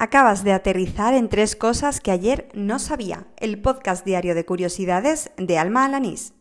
Acabas 0.00 0.44
de 0.44 0.52
aterrizar 0.52 1.12
en 1.12 1.28
tres 1.28 1.56
cosas 1.56 2.00
que 2.00 2.12
ayer 2.12 2.48
no 2.54 2.78
sabía. 2.78 3.26
El 3.36 3.60
podcast 3.60 4.04
diario 4.06 4.36
de 4.36 4.44
curiosidades 4.44 5.32
de 5.36 5.58
Alma 5.58 5.84
Alanís. 5.84 6.34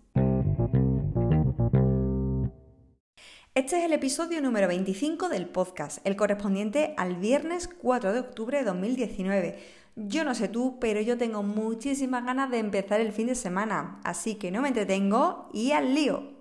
Este 3.55 3.79
es 3.79 3.85
el 3.85 3.93
episodio 3.93 4.43
número 4.43 4.67
25 4.67 5.29
del 5.29 5.49
podcast, 5.49 6.05
el 6.05 6.15
correspondiente 6.15 6.93
al 6.97 7.15
viernes 7.15 7.67
4 7.67 8.13
de 8.13 8.19
octubre 8.19 8.59
de 8.59 8.63
2019. 8.63 9.57
Yo 9.95 10.23
no 10.23 10.35
sé 10.35 10.49
tú, 10.49 10.77
pero 10.79 11.01
yo 11.01 11.17
tengo 11.17 11.41
muchísimas 11.41 12.25
ganas 12.25 12.51
de 12.51 12.59
empezar 12.59 13.01
el 13.01 13.11
fin 13.11 13.25
de 13.25 13.33
semana, 13.33 13.99
así 14.03 14.35
que 14.35 14.51
no 14.51 14.61
me 14.61 14.67
entretengo 14.67 15.49
y 15.51 15.71
al 15.71 15.95
lío. 15.95 16.36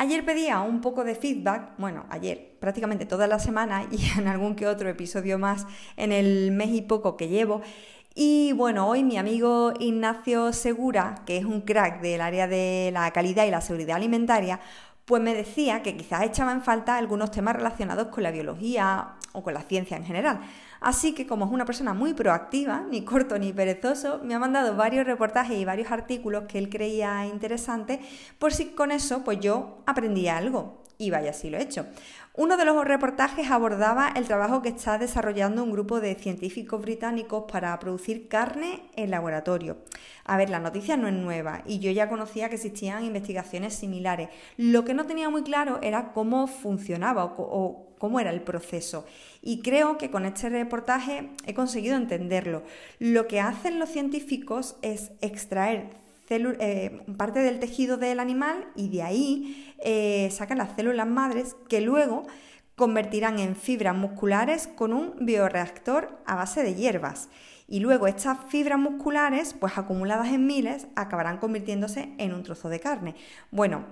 Ayer 0.00 0.24
pedía 0.24 0.60
un 0.60 0.80
poco 0.80 1.02
de 1.02 1.16
feedback, 1.16 1.72
bueno, 1.76 2.06
ayer, 2.08 2.52
prácticamente 2.60 3.04
toda 3.04 3.26
la 3.26 3.40
semana 3.40 3.84
y 3.90 3.98
en 4.16 4.28
algún 4.28 4.54
que 4.54 4.68
otro 4.68 4.88
episodio 4.88 5.40
más 5.40 5.66
en 5.96 6.12
el 6.12 6.52
mes 6.52 6.70
y 6.70 6.82
poco 6.82 7.16
que 7.16 7.26
llevo. 7.26 7.62
Y 8.14 8.52
bueno, 8.52 8.88
hoy 8.88 9.02
mi 9.02 9.16
amigo 9.16 9.72
Ignacio 9.80 10.52
Segura, 10.52 11.16
que 11.26 11.38
es 11.38 11.44
un 11.44 11.62
crack 11.62 12.00
del 12.00 12.20
área 12.20 12.46
de 12.46 12.90
la 12.92 13.10
calidad 13.10 13.44
y 13.44 13.50
la 13.50 13.60
seguridad 13.60 13.96
alimentaria, 13.96 14.60
pues 15.08 15.22
me 15.22 15.34
decía 15.34 15.82
que 15.82 15.96
quizás 15.96 16.22
echaba 16.22 16.52
en 16.52 16.60
falta 16.60 16.98
algunos 16.98 17.30
temas 17.30 17.56
relacionados 17.56 18.08
con 18.08 18.22
la 18.22 18.30
biología 18.30 19.14
o 19.32 19.42
con 19.42 19.54
la 19.54 19.62
ciencia 19.62 19.96
en 19.96 20.04
general. 20.04 20.40
Así 20.80 21.14
que 21.14 21.26
como 21.26 21.46
es 21.46 21.50
una 21.50 21.64
persona 21.64 21.94
muy 21.94 22.12
proactiva, 22.12 22.84
ni 22.90 23.06
corto 23.06 23.38
ni 23.38 23.54
perezoso, 23.54 24.20
me 24.22 24.34
ha 24.34 24.38
mandado 24.38 24.76
varios 24.76 25.06
reportajes 25.06 25.56
y 25.56 25.64
varios 25.64 25.90
artículos 25.90 26.44
que 26.46 26.58
él 26.58 26.68
creía 26.68 27.24
interesantes, 27.24 28.00
por 28.38 28.52
si 28.52 28.66
con 28.66 28.90
eso 28.90 29.24
pues 29.24 29.40
yo 29.40 29.78
aprendía 29.86 30.36
algo. 30.36 30.82
Y 31.00 31.10
vaya, 31.10 31.32
si 31.32 31.48
lo 31.48 31.58
he 31.58 31.62
hecho. 31.62 31.86
Uno 32.34 32.56
de 32.56 32.64
los 32.64 32.84
reportajes 32.84 33.52
abordaba 33.52 34.12
el 34.16 34.26
trabajo 34.26 34.62
que 34.62 34.68
está 34.68 34.98
desarrollando 34.98 35.62
un 35.62 35.70
grupo 35.70 36.00
de 36.00 36.16
científicos 36.16 36.80
británicos 36.80 37.44
para 37.50 37.78
producir 37.78 38.26
carne 38.26 38.82
en 38.96 39.12
laboratorio. 39.12 39.78
A 40.24 40.36
ver, 40.36 40.50
la 40.50 40.58
noticia 40.58 40.96
no 40.96 41.06
es 41.06 41.14
nueva 41.14 41.62
y 41.66 41.78
yo 41.78 41.92
ya 41.92 42.08
conocía 42.08 42.48
que 42.48 42.56
existían 42.56 43.04
investigaciones 43.04 43.74
similares. 43.74 44.28
Lo 44.56 44.84
que 44.84 44.94
no 44.94 45.06
tenía 45.06 45.30
muy 45.30 45.42
claro 45.44 45.78
era 45.82 46.12
cómo 46.12 46.48
funcionaba 46.48 47.24
o, 47.24 47.94
cómo 47.98 48.18
era 48.18 48.30
el 48.30 48.42
proceso. 48.42 49.06
Y 49.40 49.62
creo 49.62 49.98
que 49.98 50.10
con 50.10 50.24
este 50.24 50.48
reportaje 50.48 51.30
he 51.46 51.54
conseguido 51.54 51.96
entenderlo. 51.96 52.64
Lo 52.98 53.28
que 53.28 53.40
hacen 53.40 53.78
los 53.78 53.88
científicos 53.88 54.76
es 54.82 55.12
extraer 55.20 56.07
eh, 56.30 57.02
parte 57.16 57.40
del 57.40 57.58
tejido 57.58 57.96
del 57.96 58.20
animal 58.20 58.68
y 58.76 58.88
de 58.90 59.02
ahí 59.02 59.74
eh, 59.78 60.28
sacan 60.30 60.58
las 60.58 60.74
células 60.76 61.06
madres 61.06 61.56
que 61.68 61.80
luego 61.80 62.26
convertirán 62.76 63.38
en 63.38 63.56
fibras 63.56 63.96
musculares 63.96 64.68
con 64.68 64.92
un 64.92 65.14
bioreactor 65.20 66.20
a 66.26 66.36
base 66.36 66.62
de 66.62 66.74
hierbas. 66.74 67.28
Y 67.66 67.80
luego 67.80 68.06
estas 68.06 68.38
fibras 68.48 68.78
musculares, 68.78 69.52
pues 69.52 69.76
acumuladas 69.76 70.28
en 70.28 70.46
miles, 70.46 70.86
acabarán 70.96 71.38
convirtiéndose 71.38 72.14
en 72.16 72.32
un 72.32 72.42
trozo 72.42 72.70
de 72.70 72.80
carne. 72.80 73.14
Bueno, 73.50 73.84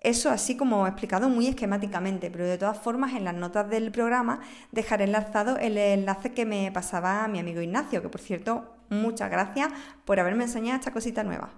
eso 0.00 0.30
así 0.30 0.56
como 0.56 0.86
explicado 0.86 1.28
muy 1.28 1.46
esquemáticamente, 1.46 2.30
pero 2.30 2.46
de 2.46 2.56
todas 2.56 2.78
formas 2.78 3.12
en 3.14 3.24
las 3.24 3.34
notas 3.34 3.68
del 3.68 3.92
programa 3.92 4.40
dejaré 4.72 5.04
enlazado 5.04 5.58
el 5.58 5.76
enlace 5.76 6.32
que 6.32 6.46
me 6.46 6.72
pasaba 6.72 7.28
mi 7.28 7.38
amigo 7.38 7.60
Ignacio, 7.60 8.00
que 8.00 8.08
por 8.08 8.20
cierto, 8.20 8.74
muchas 8.88 9.30
gracias 9.30 9.70
por 10.06 10.18
haberme 10.18 10.44
enseñado 10.44 10.78
esta 10.78 10.92
cosita 10.92 11.22
nueva. 11.22 11.50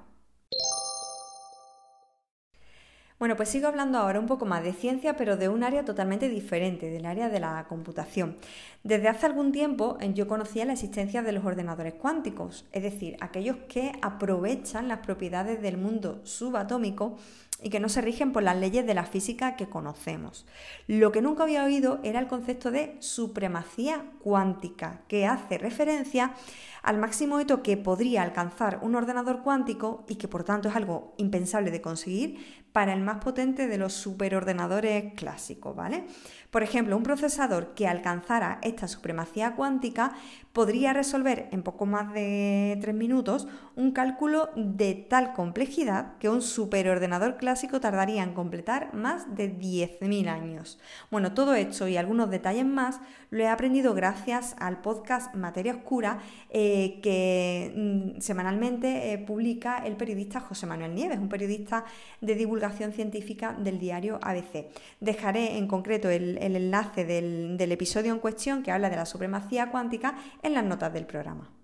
Bueno, 3.23 3.37
pues 3.37 3.51
sigo 3.51 3.69
hablando 3.69 3.99
ahora 3.99 4.19
un 4.19 4.27
poco 4.27 4.47
más 4.47 4.65
de 4.65 4.73
ciencia, 4.73 5.17
pero 5.17 5.37
de 5.37 5.49
un 5.49 5.63
área 5.63 5.85
totalmente 5.85 6.29
diferente, 6.29 6.91
del 6.91 7.07
área 7.07 7.29
de 7.29 7.39
la 7.39 7.67
computación. 7.69 8.37
Desde 8.83 9.07
hace 9.07 9.27
algún 9.27 9.53
tiempo 9.53 9.97
eh, 10.01 10.13
yo 10.13 10.27
conocía 10.27 10.65
la 10.65 10.73
existencia 10.73 11.23
de 11.23 11.31
los 11.31 11.45
ordenadores 11.45 11.95
cuánticos, 11.95 12.67
es 12.73 12.83
decir, 12.83 13.17
aquellos 13.21 13.59
que 13.69 13.93
aprovechan 14.03 14.89
las 14.89 15.07
propiedades 15.07 15.63
del 15.63 15.79
mundo 15.79 16.21
subatómico 16.25 17.17
y 17.63 17.71
que 17.71 17.81
no 17.81 17.89
se 17.89 18.01
rigen 18.01 18.33
por 18.33 18.43
las 18.43 18.57
leyes 18.57 18.87
de 18.87 18.95
la 18.95 19.05
física 19.05 19.57
que 19.57 19.69
conocemos. 19.69 20.47
Lo 20.87 21.13
que 21.13 21.23
nunca 21.23 21.45
había 21.45 21.65
oído 21.65 22.01
era 22.03 22.21
el 22.21 22.27
concepto 22.27 22.71
de 22.71 22.97
supremacía 23.01 24.05
cuántica, 24.21 25.03
que 25.09 25.27
hace 25.27 25.59
referencia 25.59 26.35
al 26.83 26.99
máximo 26.99 27.41
hito 27.41 27.63
que 27.63 27.77
podría 27.77 28.23
alcanzar 28.23 28.81
un 28.83 28.97
ordenador 28.97 29.43
cuántico 29.43 30.05
y 30.09 30.17
que 30.17 30.29
por 30.29 30.45
tanto 30.45 30.69
es 30.69 30.77
algo 30.77 31.15
impensable 31.17 31.71
de 31.71 31.81
conseguir 31.81 32.63
para 32.73 32.95
el 32.95 33.03
más 33.03 33.19
potente 33.19 33.69
de 33.69 33.79
los 33.79 33.93
superordenadores 33.93 35.13
clásicos, 35.15 35.77
¿vale? 35.77 36.07
Por 36.51 36.63
ejemplo, 36.63 36.97
un 36.97 37.03
procesador 37.03 37.75
que 37.75 37.87
alcanzara 37.87 38.59
esta 38.63 38.89
supremacía 38.89 39.55
cuántica 39.55 40.15
podría 40.53 40.93
resolver 40.93 41.49
en 41.53 41.63
poco 41.63 41.87
más 41.87 42.13
de 42.15 42.79
3 42.81 42.95
minutos 42.95 43.47
un 43.77 43.93
cálculo 43.93 44.51
de 44.57 44.95
tal 44.95 45.35
complejidad 45.35 46.17
que 46.19 46.31
un 46.31 46.43
superordenador 46.43 47.37
clásico 47.37 47.52
tardaría 47.81 48.23
en 48.23 48.35
completar 48.35 48.95
más 48.95 49.35
de 49.35 49.57
10.000 49.57 50.29
años. 50.29 50.79
Bueno, 51.11 51.33
todo 51.35 51.55
esto 51.55 51.89
y 51.89 51.97
algunos 51.97 52.31
detalles 52.31 52.67
más 52.67 53.01
lo 53.31 53.43
he 53.43 53.49
aprendido 53.49 53.95
gracias 53.95 54.55
al 54.59 54.81
podcast 54.81 55.35
Materia 55.35 55.75
Oscura 55.75 56.19
eh, 56.51 57.01
que 57.03 57.73
mm, 57.75 58.21
semanalmente 58.21 59.13
eh, 59.13 59.19
publica 59.19 59.79
el 59.79 59.97
periodista 59.97 60.41
José 60.41 60.67
Manuel 60.67 60.95
Nieves, 60.95 61.19
un 61.19 61.29
periodista 61.29 61.85
de 62.21 62.35
divulgación 62.35 62.93
científica 62.93 63.55
del 63.59 63.79
diario 63.79 64.19
ABC. 64.23 64.67
Dejaré 65.01 65.57
en 65.59 65.67
concreto 65.67 66.11
el, 66.11 66.39
enlace 66.39 67.05
del, 67.05 67.57
del 67.57 67.73
episodio 67.73 68.13
en 68.13 68.19
cuestión 68.19 68.63
que 68.63 68.71
habla 68.71 68.91
de 68.91 68.97
la 68.97 69.07
supremacía 69.07 69.71
cuántica 69.71 70.17
en 70.43 70.55
las 70.55 70.65
notas 70.65 70.93
del 70.93 71.07
programa. 71.07 71.62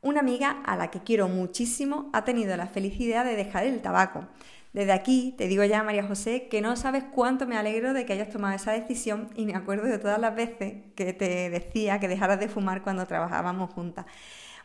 Una 0.00 0.20
amiga 0.20 0.62
a 0.64 0.76
la 0.76 0.92
que 0.92 1.00
quiero 1.00 1.28
muchísimo 1.28 2.08
ha 2.12 2.24
tenido 2.24 2.56
la 2.56 2.68
felicidad 2.68 3.24
de 3.24 3.34
dejar 3.34 3.64
el 3.64 3.82
tabaco. 3.82 4.26
Desde 4.72 4.92
aquí 4.92 5.34
te 5.36 5.48
digo 5.48 5.64
ya, 5.64 5.82
María 5.82 6.06
José, 6.06 6.46
que 6.48 6.60
no 6.60 6.76
sabes 6.76 7.02
cuánto 7.02 7.48
me 7.48 7.56
alegro 7.56 7.92
de 7.92 8.06
que 8.06 8.12
hayas 8.12 8.30
tomado 8.30 8.54
esa 8.54 8.70
decisión 8.70 9.28
y 9.34 9.44
me 9.44 9.56
acuerdo 9.56 9.86
de 9.86 9.98
todas 9.98 10.20
las 10.20 10.36
veces 10.36 10.74
que 10.94 11.12
te 11.14 11.50
decía 11.50 11.98
que 11.98 12.06
dejaras 12.06 12.38
de 12.38 12.48
fumar 12.48 12.82
cuando 12.82 13.06
trabajábamos 13.06 13.72
juntas. 13.74 14.06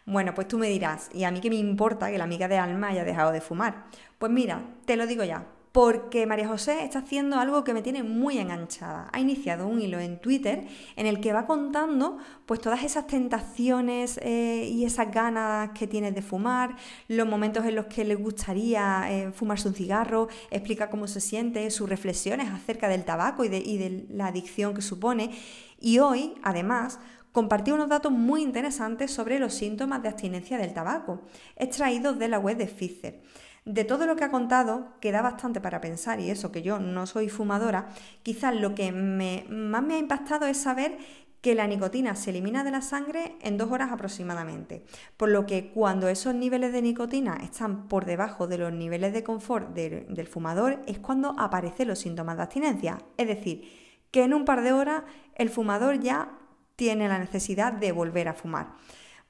Bueno, 0.05 0.35
pues 0.35 0.47
tú 0.47 0.59
me 0.59 0.67
dirás, 0.67 1.09
¿y 1.13 1.23
a 1.23 1.31
mí 1.31 1.41
qué 1.41 1.49
me 1.49 1.55
importa 1.55 2.11
que 2.11 2.17
la 2.19 2.25
amiga 2.25 2.47
de 2.47 2.59
Alma 2.59 2.89
haya 2.89 3.03
dejado 3.03 3.31
de 3.31 3.41
fumar? 3.41 3.85
Pues 4.19 4.31
mira, 4.31 4.61
te 4.85 4.97
lo 4.97 5.07
digo 5.07 5.23
ya, 5.23 5.47
porque 5.73 6.27
María 6.27 6.47
José 6.47 6.83
está 6.83 6.99
haciendo 6.99 7.39
algo 7.39 7.63
que 7.63 7.73
me 7.73 7.81
tiene 7.81 8.03
muy 8.03 8.37
enganchada. 8.37 9.09
Ha 9.11 9.19
iniciado 9.19 9.67
un 9.67 9.81
hilo 9.81 9.99
en 9.99 10.21
Twitter 10.21 10.67
en 10.95 11.07
el 11.07 11.19
que 11.19 11.33
va 11.33 11.47
contando 11.47 12.19
pues 12.45 12.61
todas 12.61 12.83
esas 12.83 13.07
tentaciones 13.07 14.19
eh, 14.21 14.69
y 14.71 14.85
esas 14.85 15.11
ganas 15.11 15.71
que 15.71 15.87
tienes 15.87 16.13
de 16.13 16.21
fumar, 16.21 16.75
los 17.07 17.27
momentos 17.27 17.65
en 17.65 17.73
los 17.73 17.87
que 17.87 18.05
le 18.05 18.13
gustaría 18.13 19.05
eh, 19.09 19.31
fumarse 19.31 19.67
un 19.67 19.73
cigarro, 19.73 20.27
explica 20.51 20.91
cómo 20.91 21.07
se 21.07 21.19
siente, 21.19 21.69
sus 21.71 21.89
reflexiones 21.89 22.51
acerca 22.51 22.87
del 22.87 23.03
tabaco 23.03 23.43
y 23.43 23.49
de, 23.49 24.05
la 24.11 24.27
adicción 24.27 24.75
que 24.75 24.83
supone. 24.83 25.31
Y 25.79 25.97
hoy, 25.97 26.35
además, 26.43 26.99
compartió 27.31 27.73
unos 27.73 27.89
datos 27.89 28.11
muy 28.11 28.43
interesantes 28.43 29.09
sobre 29.09 29.39
los 29.39 29.55
síntomas 29.55 30.03
de 30.03 30.09
abstinencia 30.09 30.59
del 30.59 30.71
tabaco, 30.71 31.23
extraídos 31.55 32.19
de 32.19 32.27
la 32.27 32.37
web 32.37 32.57
de 32.57 32.67
Pfizer. 32.67 33.23
De 33.65 33.85
todo 33.85 34.05
lo 34.05 34.15
que 34.17 34.25
ha 34.25 34.31
contado, 34.31 34.89
queda 34.99 35.21
bastante 35.21 35.61
para 35.61 35.79
pensar, 35.79 36.19
y 36.19 36.29
eso 36.29 36.51
que 36.51 36.61
yo 36.61 36.79
no 36.79 37.05
soy 37.07 37.29
fumadora, 37.29 37.87
quizás 38.21 38.53
lo 38.55 38.75
que 38.75 38.91
más 38.91 39.83
me 39.83 39.93
ha 39.95 39.97
impactado 39.97 40.45
es 40.47 40.57
saber 40.57 40.97
que 41.43 41.55
la 41.55 41.67
nicotina 41.67 42.15
se 42.15 42.29
elimina 42.29 42.63
de 42.63 42.71
la 42.71 42.81
sangre 42.81 43.35
en 43.41 43.57
dos 43.57 43.69
horas 43.69 43.91
aproximadamente, 43.91 44.85
por 45.17 45.27
lo 45.27 45.45
que 45.45 45.71
cuando 45.71 46.07
esos 46.07 46.33
niveles 46.33 46.71
de 46.71 46.81
nicotina 46.81 47.37
están 47.43 47.89
por 47.89 48.05
debajo 48.05 48.47
de 48.47 48.57
los 48.57 48.71
niveles 48.71 49.11
de 49.11 49.23
confort 49.23 49.73
del 49.73 50.27
fumador 50.27 50.81
es 50.87 50.99
cuando 50.99 51.35
aparecen 51.37 51.89
los 51.89 51.99
síntomas 51.99 52.37
de 52.37 52.43
abstinencia, 52.43 52.97
es 53.17 53.27
decir, 53.27 53.69
que 54.09 54.23
en 54.23 54.33
un 54.33 54.45
par 54.45 54.61
de 54.61 54.71
horas 54.71 55.03
el 55.35 55.49
fumador 55.49 55.99
ya 55.99 56.31
tiene 56.77 57.09
la 57.09 57.19
necesidad 57.19 57.73
de 57.73 57.91
volver 57.91 58.29
a 58.29 58.33
fumar. 58.33 58.75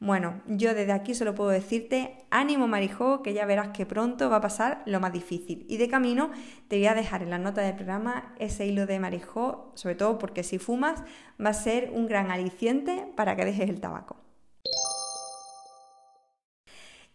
Bueno, 0.03 0.41
yo 0.47 0.73
desde 0.73 0.91
aquí 0.91 1.15
solo 1.15 1.33
puedo 1.33 1.49
decirte, 1.49 2.25
ánimo 2.29 2.67
Marijó, 2.67 3.23
que 3.23 3.33
ya 3.33 3.45
verás 3.45 3.69
que 3.69 3.85
pronto 3.85 4.29
va 4.29 4.35
a 4.35 4.41
pasar 4.41 4.83
lo 4.85 4.99
más 4.99 5.13
difícil. 5.13 5.65
Y 5.69 5.77
de 5.77 5.87
camino 5.87 6.29
te 6.67 6.75
voy 6.75 6.87
a 6.87 6.93
dejar 6.93 7.23
en 7.23 7.29
la 7.29 7.37
nota 7.37 7.61
del 7.61 7.75
programa 7.75 8.35
ese 8.37 8.65
hilo 8.65 8.85
de 8.85 8.99
Marijó, 8.99 9.71
sobre 9.75 9.95
todo 9.95 10.19
porque 10.19 10.43
si 10.43 10.59
fumas 10.59 11.03
va 11.39 11.51
a 11.51 11.53
ser 11.53 11.89
un 11.93 12.05
gran 12.05 12.31
aliciente 12.31 13.13
para 13.15 13.37
que 13.37 13.45
dejes 13.45 13.69
el 13.69 13.79
tabaco. 13.79 14.17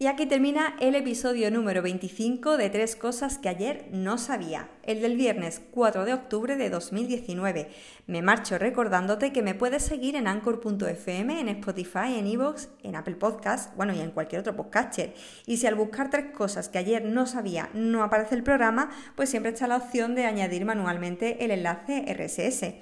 Y 0.00 0.06
aquí 0.06 0.26
termina 0.26 0.76
el 0.78 0.94
episodio 0.94 1.50
número 1.50 1.82
25 1.82 2.56
de 2.56 2.70
Tres 2.70 2.94
Cosas 2.94 3.36
que 3.36 3.48
ayer 3.48 3.88
no 3.90 4.16
sabía, 4.16 4.70
el 4.84 5.00
del 5.02 5.16
viernes 5.16 5.60
4 5.72 6.04
de 6.04 6.14
octubre 6.14 6.54
de 6.54 6.70
2019. 6.70 7.68
Me 8.06 8.22
marcho 8.22 8.58
recordándote 8.58 9.32
que 9.32 9.42
me 9.42 9.56
puedes 9.56 9.82
seguir 9.82 10.14
en 10.14 10.28
anchor.fm, 10.28 11.40
en 11.40 11.48
Spotify, 11.48 12.16
en 12.16 12.28
Evox, 12.28 12.68
en 12.84 12.94
Apple 12.94 13.16
Podcasts, 13.16 13.72
bueno, 13.74 13.92
y 13.92 13.98
en 13.98 14.12
cualquier 14.12 14.42
otro 14.42 14.54
podcaster. 14.54 15.14
Y 15.46 15.56
si 15.56 15.66
al 15.66 15.74
buscar 15.74 16.10
tres 16.10 16.26
cosas 16.32 16.68
que 16.68 16.78
ayer 16.78 17.04
no 17.04 17.26
sabía 17.26 17.68
no 17.74 18.04
aparece 18.04 18.36
el 18.36 18.44
programa, 18.44 18.90
pues 19.16 19.30
siempre 19.30 19.50
está 19.50 19.66
la 19.66 19.78
opción 19.78 20.14
de 20.14 20.26
añadir 20.26 20.64
manualmente 20.64 21.44
el 21.44 21.50
enlace 21.50 22.04
RSS. 22.06 22.74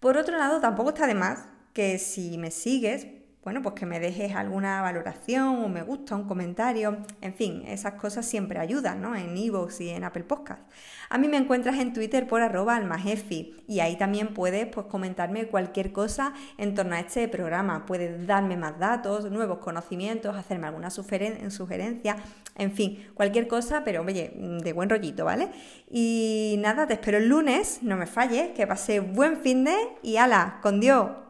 Por 0.00 0.16
otro 0.16 0.38
lado, 0.38 0.62
tampoco 0.62 0.88
está 0.88 1.06
de 1.06 1.16
más 1.16 1.50
que 1.74 1.98
si 1.98 2.38
me 2.38 2.50
sigues, 2.50 3.08
bueno, 3.46 3.62
pues 3.62 3.76
que 3.76 3.86
me 3.86 4.00
dejes 4.00 4.34
alguna 4.34 4.82
valoración, 4.82 5.46
un 5.46 5.72
me 5.72 5.84
gusta, 5.84 6.16
un 6.16 6.24
comentario, 6.24 6.96
en 7.20 7.32
fin, 7.32 7.62
esas 7.68 7.92
cosas 7.92 8.26
siempre 8.26 8.58
ayudan, 8.58 9.00
¿no? 9.00 9.14
En 9.14 9.36
iVoox 9.36 9.82
y 9.82 9.90
en 9.90 10.02
Apple 10.02 10.24
Podcast. 10.24 10.62
A 11.10 11.16
mí 11.16 11.28
me 11.28 11.36
encuentras 11.36 11.78
en 11.78 11.92
Twitter 11.92 12.26
por 12.26 12.40
arroba 12.42 12.74
almajefi 12.74 13.54
y 13.68 13.78
ahí 13.78 13.96
también 13.96 14.34
puedes 14.34 14.66
pues, 14.66 14.86
comentarme 14.86 15.46
cualquier 15.46 15.92
cosa 15.92 16.34
en 16.58 16.74
torno 16.74 16.96
a 16.96 16.98
este 16.98 17.28
programa. 17.28 17.86
Puedes 17.86 18.26
darme 18.26 18.56
más 18.56 18.80
datos, 18.80 19.30
nuevos 19.30 19.58
conocimientos, 19.58 20.34
hacerme 20.34 20.66
alguna 20.66 20.90
sugerencia, 20.90 22.16
en 22.56 22.72
fin, 22.72 23.06
cualquier 23.14 23.46
cosa, 23.46 23.84
pero 23.84 24.02
oye, 24.02 24.32
de 24.34 24.72
buen 24.72 24.90
rollito, 24.90 25.24
¿vale? 25.24 25.50
Y 25.88 26.56
nada, 26.58 26.88
te 26.88 26.94
espero 26.94 27.18
el 27.18 27.28
lunes, 27.28 27.78
no 27.82 27.96
me 27.96 28.08
falles, 28.08 28.50
que 28.56 28.66
pase 28.66 28.98
buen 28.98 29.36
fin 29.36 29.62
de 29.62 29.76
y 30.02 30.16
ala, 30.16 30.58
con 30.62 30.80
Dios. 30.80 31.25